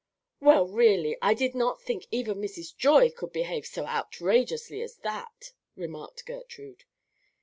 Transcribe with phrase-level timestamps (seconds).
[0.39, 2.75] "Well, really, I did not think even Mrs.
[2.75, 6.85] Joy could behave so outrageously as that," remarked Gertrude.